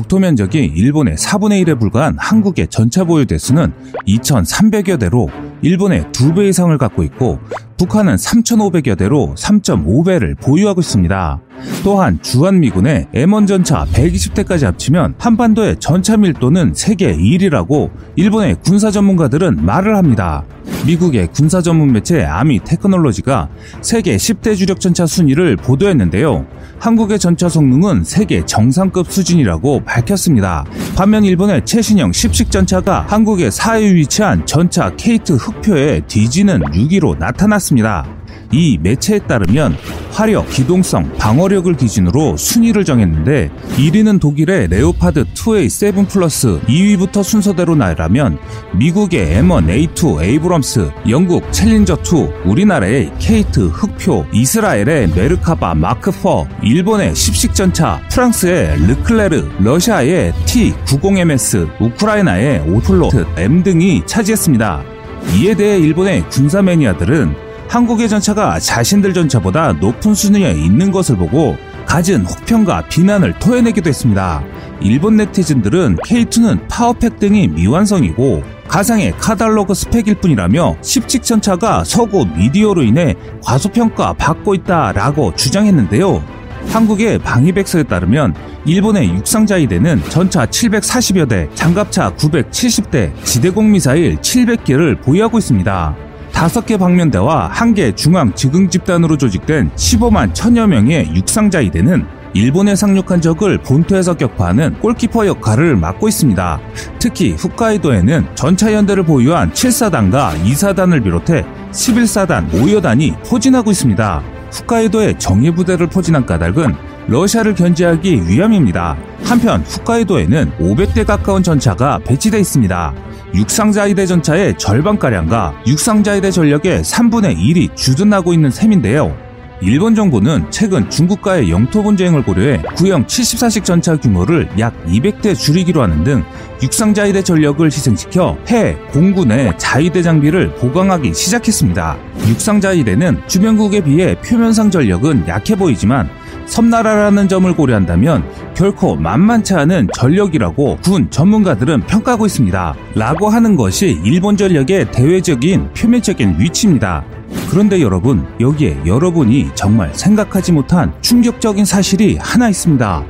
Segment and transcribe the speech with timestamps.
[0.00, 3.70] 국토 면적이 일본의 4분의 1에 불과한 한국의 전차 보유 대수는
[4.08, 5.28] 2,300여 대로
[5.62, 7.38] 일본의 2배 이상을 갖고 있고
[7.76, 11.40] 북한은 3,500여 대로 3.5배를 보유하고 있습니다.
[11.82, 19.96] 또한 주한미군의 M1 전차 120대까지 합치면 한반도의 전차 밀도는 세계 1위라고 일본의 군사 전문가들은 말을
[19.96, 20.44] 합니다.
[20.86, 23.48] 미국의 군사 전문 매체 아미 테크놀로지가
[23.82, 26.46] 세계 10대 주력 전차 순위를 보도했는데요.
[26.78, 30.64] 한국의 전차 성능은 세계 정상급 수준이라고 밝혔습니다.
[30.96, 38.06] 반면 일본의 최신형 10식 전차가 한국의 4위에 위치한 전차 K2 흑표에 뒤지는 6위로 나타났습니다.
[38.52, 39.76] 이 매체에 따르면
[40.10, 48.38] 화력, 기동성, 방어력을 기준으로 순위를 정했는데 1위는 독일의 레오파드 2A7 플러스 2위부터 순서대로 나열하면
[48.74, 51.98] 미국의 M1 A2 에이브럼스, 영국 챌린저
[52.44, 63.26] 2, 우리나라의 K2 흑표, 이스라엘의 메르카바 마크4, 일본의 십식전차, 프랑스의 르클레르, 러시아의 T90MS, 우크라이나의 오플로트
[63.36, 64.99] M 등이 차지했습니다.
[65.34, 67.34] 이에 대해 일본의 군사 매니아들은
[67.68, 74.42] 한국의 전차가 자신들 전차보다 높은 수준에 있는 것을 보고 갖은 혹평과 비난을 토해내기도 했습니다.
[74.80, 82.82] 일본 네티즌들은 K2는 power pack 등이 미완성이고 가상의 카달로그 스펙일 뿐이라며 10식 전차가 서구 미디어로
[82.82, 86.39] 인해 과소평가 받고 있다라고 주장했는데요.
[86.68, 95.96] 한국의 방위백서에 따르면 일본의 육상자위대는 전차 740여 대, 장갑차 970대, 지대공 미사일 700개를 보유하고 있습니다.
[96.32, 104.16] 5개 방면대와 1개 중앙 지금 집단으로 조직된 15만 천여 명의 육상자위대는 일본에 상륙한 적을 본토에서
[104.16, 106.60] 격파하는 골키퍼 역할을 맡고 있습니다.
[107.00, 114.39] 특히 홋카이도에는 전차연대를 보유한 7사단과 2사단을 비롯해 11사단, 5여단이 포진하고 있습니다.
[114.52, 116.74] 홋카이도에 정예 부대를 포진한 까닭은
[117.08, 118.96] 러시아를 견제하기 위함입니다.
[119.24, 122.94] 한편 홋카이도에는 500대 가까운 전차가 배치되어 있습니다.
[123.34, 129.29] 육상자위대 전차의 절반가량과 육상자위대 전력의 3분의 1이 주둔하고 있는 셈인데요.
[129.62, 136.02] 일본 정부는 최근 중국과의 영토 분쟁을 고려해 구형 74식 전차 규모를 약 200대 줄이기로 하는
[136.02, 136.24] 등
[136.62, 141.98] 육상 자위대 전력을 희생시켜 해, 공군의 자위대 장비를 보강하기 시작했습니다.
[142.28, 146.08] 육상 자위대는 주변국에 비해 표면상 전력은 약해 보이지만
[146.46, 152.74] 섬나라라는 점을 고려한다면 결코 만만치 않은 전력이라고 군 전문가들은 평가하고 있습니다.
[152.94, 157.04] 라고 하는 것이 일본 전력의 대외적인 표면적인 위치입니다.
[157.50, 163.04] 그런데 여러분, 여기에 여러분이 정말 생각하지 못한 충격적인 사실이 하나 있습니다.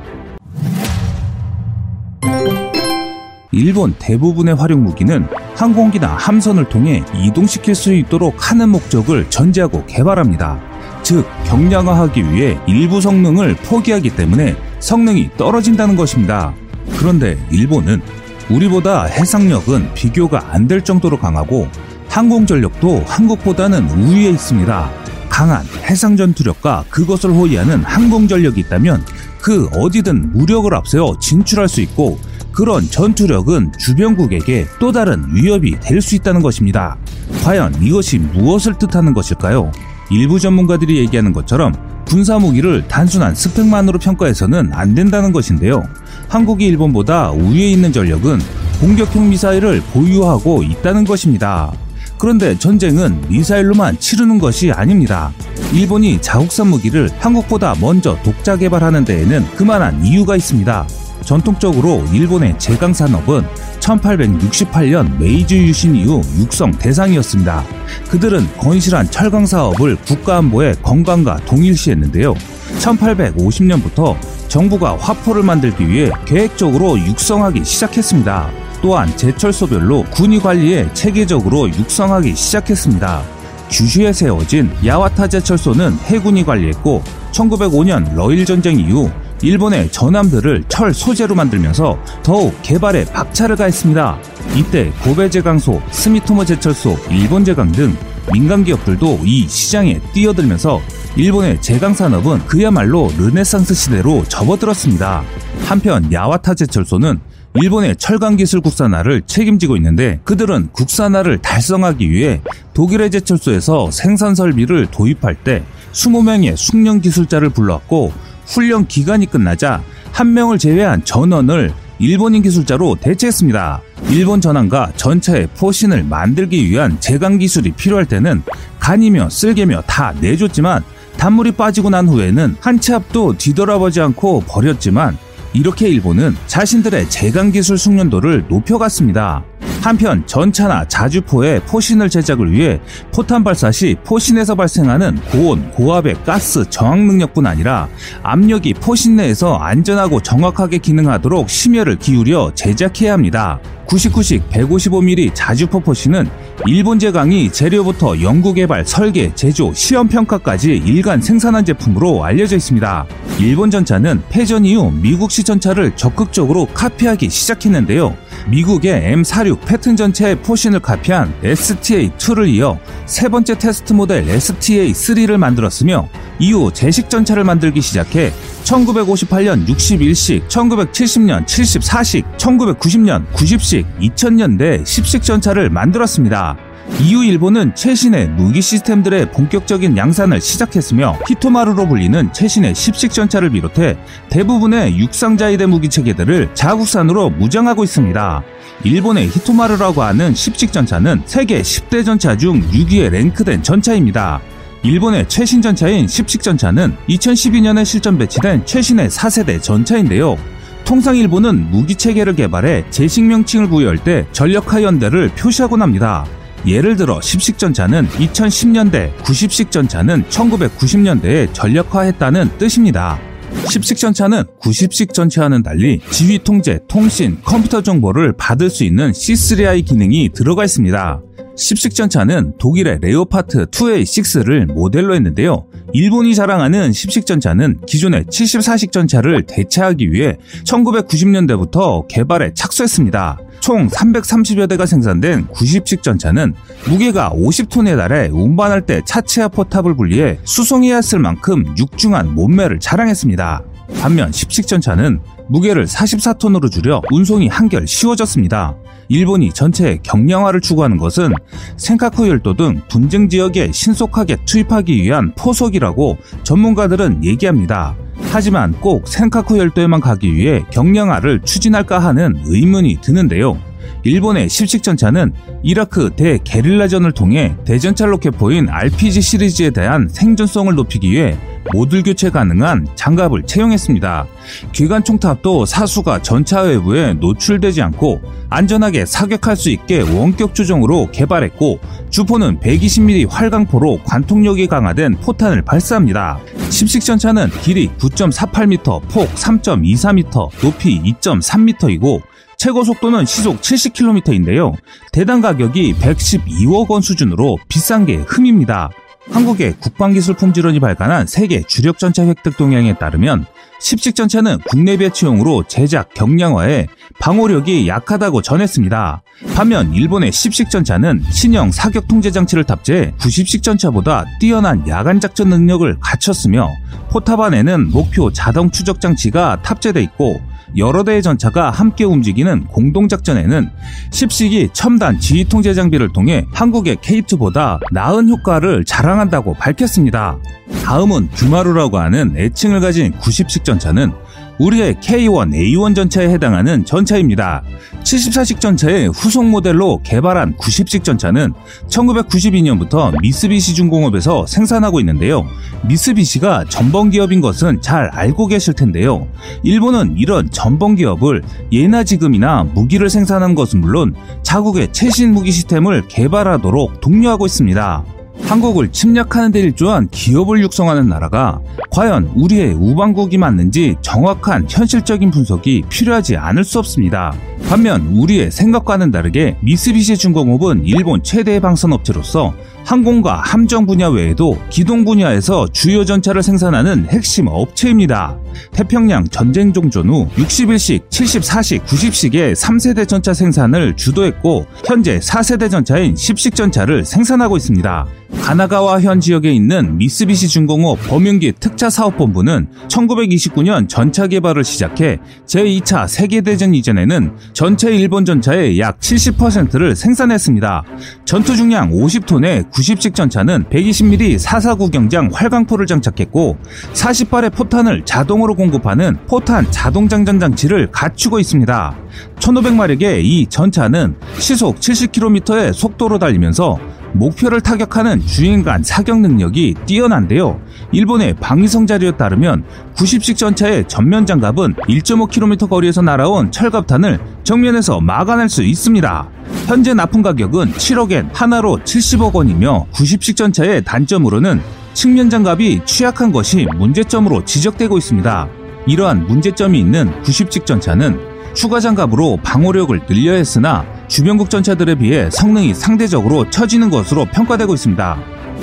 [3.51, 10.59] 일본 대부분의 활용 무기는 항공기나 함선을 통해 이동시킬 수 있도록 하는 목적을 전제하고 개발합니다.
[11.03, 16.53] 즉 경량화하기 위해 일부 성능을 포기하기 때문에 성능이 떨어진다는 것입니다.
[16.97, 18.01] 그런데 일본은
[18.49, 21.67] 우리보다 해상력은 비교가 안 될 정도로 강하고
[22.11, 24.91] 항공 전력도 한국보다는 우위에 있습니다.
[25.29, 29.01] 강한 해상 전투력과 그것을 호위하는 항공 전력이 있다면
[29.41, 32.19] 그 어디든 무력을 앞세워 진출할 수 있고
[32.51, 36.97] 그런 전투력은 주변국에게 또 다른 위협이 될 수 있다는 것입니다.
[37.45, 39.71] 과연 이것이 무엇을 뜻하는 것일까요?
[40.11, 41.73] 일부 전문가들이 얘기하는 것처럼
[42.05, 45.81] 군사 무기를 단순한 스펙만으로 평가해서는 안 된다는 것인데요.
[46.27, 48.39] 한국이 일본보다 우위에 있는 전력은
[48.81, 51.71] 공격형 미사일을 보유하고 있다는 것입니다.
[52.21, 55.33] 그런데 전쟁은 미사일로만 치르는 것이 아닙니다.
[55.73, 60.87] 일본이 자국산 무기를 한국보다 먼저 독자 개발하는 데에는 그만한 이유가 있습니다.
[61.25, 63.41] 전통적으로 일본의 제강 산업은
[63.79, 67.63] 1868년 메이지 유신 이후 육성 대상이었습니다.
[68.11, 72.35] 그들은 건실한 철강 사업을 국가안보의 건강과 동일시했는데요.
[72.81, 74.15] 1850년부터
[74.47, 78.70] 정부가 화포를 만들기 위해 계획적으로 육성하기 시작했습니다.
[78.81, 83.23] 또한 제철소별로 군이 관리에 체계적으로 육성하기 시작했습니다.
[83.69, 89.09] 규슈에 세워진 야와타 제철소는 해군이 관리했고 1905년 러일 전쟁 이후
[89.41, 94.19] 일본의 전함들을 철 소재로 만들면서 더욱 개발에 박차를 가했습니다.
[94.55, 97.95] 이때 고베 제강소, 스미토모 제철소, 일본 제강 등
[98.31, 100.79] 민간 기업들도 이 시장에 뛰어들면서
[101.15, 105.23] 일본의 제강 산업은 그야말로 르네상스 시대로 접어들었습니다.
[105.65, 107.19] 한편 야와타 제철소는
[107.53, 112.41] 일본의 철강 기술 국산화를 책임지고 있는데 그들은 국산화를 달성하기 위해
[112.73, 118.13] 독일의 제철소에서 생산 설비를 도입할 때 20명의 숙련 기술자를 불러왔고
[118.45, 119.83] 훈련 기간이 끝나자
[120.13, 123.81] 한 명을 제외한 전원을 일본인 기술자로 대체했습니다.
[124.09, 128.41] 일본 전함과 전차의 포신을 만들기 위한 제강 기술이 필요할 때는
[128.79, 130.83] 간이며 쓸개며 다 내줬지만
[131.17, 135.17] 단물이 빠지고 난 후에는 한 치 앞도 뒤돌아보지 않고 버렸지만
[135.53, 139.43] 이렇게 일본은 자신들의 제강 기술 숙련도를 높여갔습니다.
[139.81, 142.79] 한편 전차나 자주포의 포신을 제작을 위해
[143.11, 147.89] 포탄 발사 시 포신에서 발생하는 고온, 고압의 가스 저항 능력뿐 아니라
[148.21, 153.59] 압력이 포신 내에서 안전하고 정확하게 기능하도록 심혈을 기울여 제작해야 합니다.
[153.87, 156.29] 99식 155mm 자주포 포신은
[156.67, 163.05] 일본 제강이 재료부터 연구 개발, 설계, 제조, 시험 평가까지 일간 생산한 제품으로 알려져 있습니다.
[163.39, 168.15] 일본 전차는 패전 이후 미국 시 전차를 적극적으로 카피하기 시작했는데요.
[168.47, 176.07] 미국의 M46 패튼 전체의 포신을 카피한 STA2를 이어 세 번째 테스트 모델 STA3를 만들었으며
[176.39, 178.31] 이후 제식 전차를 만들기 시작해
[178.71, 186.55] 1958년 61식, 1970년 74식, 1990년 90식, 2000년대 10식 전차를 만들었습니다.
[186.99, 193.97] 이후 일본은 최신의 무기 시스템들의 본격적인 양산을 시작했으며 히토마루로 불리는 최신의 10식 전차를 비롯해
[194.29, 198.43] 대부분의 육상자위대 무기 체계들을 자국산으로 무장하고 있습니다.
[198.83, 204.41] 일본의 히토마루라고 하는 10식 전차는 세계 10대 전차 중 6위에 랭크된 전차입니다.
[204.83, 210.37] 일본의 최신 전차인 10식 전차는 2012년에 실전 배치된 최신의 4세대 전차인데요.
[210.83, 216.25] 통상 일본은 무기 체계를 개발해 제식 명칭을 부여할 때 전력하 연대를 표시하곤 합니다.
[216.65, 223.19] 예를 들어 10식 전차는 2010년대, 90식 전차는 1990년대에 전력화했다는 뜻입니다.
[223.51, 230.29] 10식 전차는 90식 전차와는 달리 지휘 통제, 통신, 컴퓨터 정보를 받을 수 있는 C3I 기능이
[230.33, 231.21] 들어가 있습니다.
[231.55, 235.65] 10식 전차는 독일의 레오파트 2A6를 모델로 했는데요.
[235.93, 243.39] 일본이 자랑하는 10식 전차는 기존의 74식 전차를 대체하기 위해 1990년대부터 개발에 착수했습니다.
[243.59, 246.53] 총 330여 대가 생산된 90식 전차는
[246.87, 253.63] 무게가 50톤에 달해 운반할 때 차체와 포탑을 분리해 수송해야 했을 만큼 육중한 몸매를 자랑했습니다.
[253.99, 255.19] 반면 10식 전차는
[255.49, 258.75] 무게를 44톤으로 줄여 운송이 한결 쉬워졌습니다.
[259.11, 261.33] 일본이 전체 경량화를 추구하는 것은
[261.75, 267.95] 센카쿠 열도 등 분쟁 지역에 신속하게 투입하기 위한 포석이라고 전문가들은 얘기합니다.
[268.31, 273.59] 하지만 꼭 센카쿠 열도에만 가기 위해 경량화를 추진할까 하는 의문이 드는데요.
[274.03, 275.33] 일본의 십식 전차는
[275.63, 281.37] 이라크 대게릴라전을 통해 대전차 로켓포인 RPG 시리즈에 대한 생존성을 높이기 위해
[281.73, 284.25] 모듈 교체 가능한 장갑을 채용했습니다.
[284.71, 291.79] 기관 총탑도 사수가 전차 외부에 노출되지 않고 안전하게 사격할 수 있게 원격 조정으로 개발했고
[292.09, 296.39] 주포는 120mm 활강포로 관통력이 강화된 포탄을 발사합니다.
[296.69, 302.21] 십식 전차는 길이 9.48m, 폭 3.24m, 높이 2.3m이고
[302.61, 304.75] 최고 속도는 시속 70km인데요.
[305.11, 308.91] 대당 가격이 112억 원 수준으로 비싼 게 흠입니다.
[309.31, 313.47] 한국의 국방기술 품질원이 발간한 세계 주력 전차 획득 동향에 따르면
[313.79, 316.85] 십식 전차는 국내 배치용으로 제작 경량화에
[317.19, 319.23] 방호력이 약하다고 전했습니다.
[319.55, 325.97] 반면 일본의 십식 전차는 신형 사격 통제 장치를 탑재해 90식 전차보다 뛰어난 야간 작전 능력을
[325.99, 326.69] 갖췄으며
[327.09, 330.39] 포탑 안에는 목표 자동 추적 장치가 탑재돼 있고
[330.77, 333.69] 여러 대의 전차가 함께 움직이는 공동작전에는
[334.11, 340.37] 10식이 첨단 지휘 통제 장비를 통해 한국의 K2보다 나은 효과를 자랑한다고 밝혔습니다.
[340.85, 344.11] 다음은 규마루라고 하는 애칭을 가진 90식 전차는
[344.59, 347.63] 우리의 K1, A1 전차에 해당하는 전차입니다.
[348.03, 351.53] 74식 전차의 후속 모델로 개발한 90식 전차는
[351.89, 355.45] 1992년부터 미쓰비시 중공업에서 생산하고 있는데요.
[355.87, 359.27] 미쓰비시가 전범 기업인 것은 잘 알고 계실 텐데요.
[359.63, 367.01] 일본은 이런 전범 기업을 예나 지금이나 무기를 생산하는 것은 물론 자국의 최신 무기 시스템을 개발하도록
[367.01, 368.20] 독려하고 있습니다.
[368.41, 371.59] 한국을 침략하는 데 일조한 기업을 육성하는 나라가
[371.89, 377.33] 과연 우리의 우방국이 맞는지 정확한 현실적인 분석이 필요하지 않을 수 없습니다.
[377.67, 382.53] 반면 우리의 생각과는 다르게 미쓰비시 중공업은 일본 최대의 방산업체로서
[382.85, 388.37] 항공과 함정 분야 외에도 기동 분야에서 주요 전차를 생산하는 핵심 업체입니다.
[388.73, 396.55] 태평양 전쟁 종전 후 61식, 74식, 90식의 3세대 전차 생산을 주도했고 현재 4세대 전차인 10식
[396.55, 398.05] 전차를 생산하고 있습니다.
[398.41, 407.33] 가나가와 현 지역에 있는 미쓰비시 중공업 범용기 특차사업본부는 1929년 전차 개발을 시작해 제2차 세계대전 이전에는
[407.53, 410.83] 전체 일본 전차의 약 70%를 생산했습니다.
[411.25, 416.57] 전투 중량 50톤의 90식 전차는 120mm 449 경장 활강포를 장착했고
[416.93, 421.95] 40발의 포탄을 자동으로 공급하는 포탄 자동 장전 장치를 갖추고 있습니다.
[422.39, 426.79] 1500마력의 이 전차는 시속 70km의 속도로 달리면서
[427.13, 430.59] 목표를 타격하는 주행간 사격 능력이 뛰어난데요.
[430.91, 432.63] 일본의 방위성 자료에 따르면
[432.95, 439.29] 90식 전차의 전면 장갑은 1.5km 거리에서 날아온 철갑탄을 정면에서 막아낼 수 있습니다.
[439.67, 444.61] 현재 납품 가격은 7억엔 하나로 70억 원이며 90식 전차의 단점으로는
[444.93, 448.47] 측면 장갑이 취약한 것이 문제점으로 지적되고 있습니다.
[448.87, 451.19] 이러한 문제점이 있는 90식 전차는
[451.53, 458.17] 추가 장갑으로 방어력을 늘려야 했으나 주변국 전차들에 비해 성능이 상대적으로 처지는 것으로 평가되고 있습니다.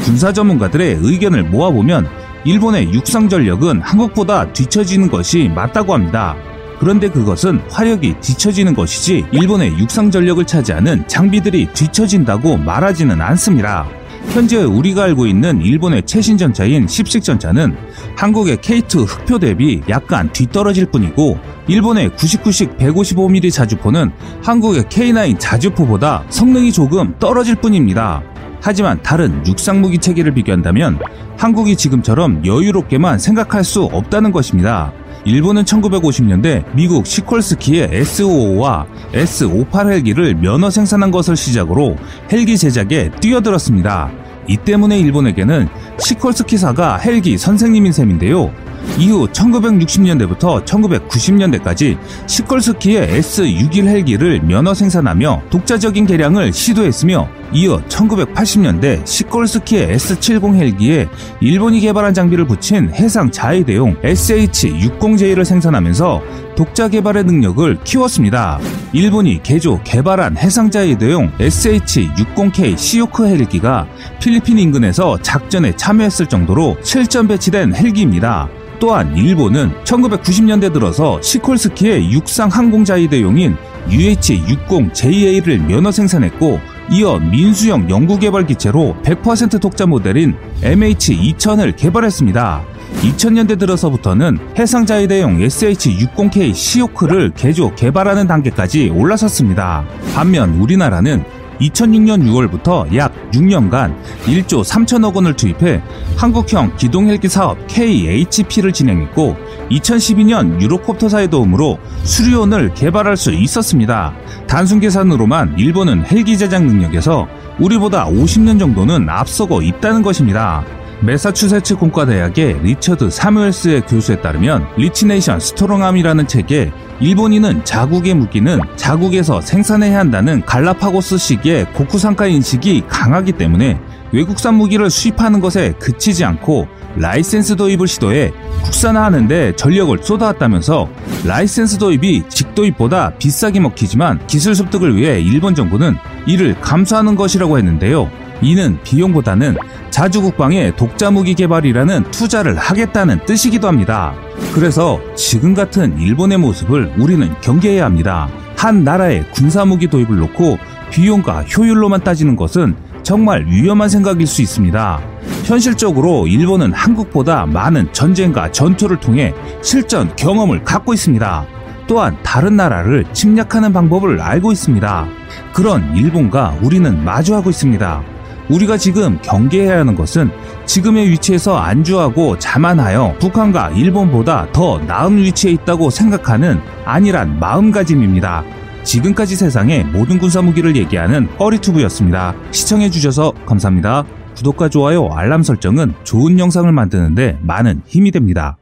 [0.04, 2.06] 군사 전문가들의 의견을 모아보면
[2.44, 6.36] 일본의 육상 전력은 한국보다 뒤처지는 것이 맞다고 합니다.
[6.78, 13.86] 그런데 그것은 화력이 뒤처지는 것이지 일본의 육상 전력을 차지하는 장비들이 뒤처진다고 말하지는 않습니다.
[14.32, 17.74] 현재 우리가 알고 있는 일본의 최신 전차인 10식 전차는
[18.16, 24.10] 한국의 K2 흑표 대비 약간 뒤떨어질 뿐이고 일본의 99식 155mm 자주포는
[24.42, 28.22] 한국의 K9 자주포보다 성능이 조금 떨어질 뿐입니다.
[28.60, 30.98] 하지만 다른 육상 무기 체계를 비교한다면
[31.36, 34.92] 한국이 지금처럼 여유롭게만 생각할 수 없다는 것입니다.
[35.28, 41.96] 일본은 1950년대 미국 시콜스키의 S55와 S58 헬기를 면허 생산한 것을 시작으로
[42.32, 44.10] 헬기 제작에 뛰어들었습니다.
[44.48, 48.50] 이 때문에 일본에게는 시콜스키사가 헬기 선생님인 셈인데요.
[48.98, 60.54] 이후 1960년대부터 1990년대까지 시콜스키의 S61 헬기를 면허 생산하며 독자적인 개량을 시도했으며 이어 1980년대 시콜스키의 S70
[60.54, 61.08] 헬기에
[61.40, 66.22] 일본이 개발한 장비를 붙인 해상 자위대용 SH-60J를 생산하면서
[66.58, 68.58] 독자 개발의 능력을 키웠습니다.
[68.92, 73.86] 일본이 개조 개발한 해상 자위 대용 SH-60K 시오크 헬기가
[74.20, 78.48] 필리핀 인근에서 작전에 참여했을 정도로 실전 배치된 헬기입니다.
[78.80, 83.56] 또한 일본은 1990년대 들어서 시콜스키의 육상 항공자위 대용인
[83.88, 86.58] UH-60JA를 면허 생산했고
[86.90, 92.77] 이어 민수형 연구개발 기체로 100% 독자 모델인 MH2000을 개발했습니다.
[93.02, 99.84] 2000년대 들어서부터는 해상자위 대용 SH-60K 시오크를 개조 개발하는 단계까지 올라섰습니다.
[100.14, 101.24] 반면 우리나라는
[101.60, 105.82] 2006년 6월부터 약 6년간 1조 3천억 원을 투입해
[106.16, 109.36] 한국형 기동헬기 사업 KHP를 진행했고
[109.70, 114.14] 2012년 유로콥터사의 도움으로 수리온을 개발할 수 있었습니다.
[114.46, 117.26] 단순 계산으로만 일본은 헬기 제작 능력에서
[117.58, 120.64] 우리보다 50년 정도는 앞서고 있다는 것입니다.
[121.00, 129.40] 메사추세츠 공과대학의 리처드 사무엘스의 교수에 따르면 Rich Nation Strong Army라는 책에 일본인은 자국의 무기는 자국에서
[129.40, 137.86] 생산해야 한다는 갈라파고스식의 国産化 인식이 강하기 때문에 외국산 무기를 수입하는 것에 그치지 않고 라이센스 도입을
[137.86, 138.32] 시도해
[138.64, 140.88] 국산화하는데 전력을 쏟아왔다면서
[141.24, 148.10] 라이센스 도입이 직도입보다 비싸게 먹히지만 기술 습득을 위해 일본 정부는 이를 감수하는 것이라고 했는데요.
[148.40, 149.56] 이는 비용보다는
[149.90, 154.14] 자주국방의 독자무기 개발이라는 투자를 하겠다는 뜻이기도 합니다.
[154.54, 158.28] 그래서 지금 같은 일본의 모습을 우리는 경계해야 합니다.
[158.56, 160.58] 한 나라의 군사무기 도입을 놓고
[160.90, 165.00] 비용과 효율로만 따지는 것은 정말 위험한 생각일 수 있습니다.
[165.44, 171.46] 현실적으로 일본은 한국보다 많은 전쟁과 전투를 통해 실전 경험을 갖고 있습니다.
[171.86, 175.08] 또한 다른 나라를 침략하는 방법을 알고 있습니다.
[175.54, 178.17] 그런 일본과 우리는 마주하고 있습니다.
[178.50, 180.30] 우리가 지금 경계해야 하는 것은
[180.66, 188.44] 지금의 위치에서 안주하고 자만하여 북한과 일본보다 더 나은 위치에 있다고 생각하는 아니란 마음가짐입니다.
[188.82, 192.34] 지금까지 세상의 모든 군사무기를 얘기하는 어리투브였습니다.
[192.50, 194.04] 시청해주셔서 감사합니다.
[194.36, 198.57] 구독과 좋아요, 알람 설정은 좋은 영상을 만드는데 많은 힘이 됩니다.